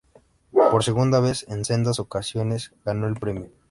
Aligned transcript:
Por 0.71 0.83
segunda 0.83 1.19
vez 1.19 1.45
en 1.47 1.63
sendas 1.63 1.99
ocasiones, 1.99 2.73
ganó 2.83 3.05
el 3.07 3.13
premio. 3.19 3.51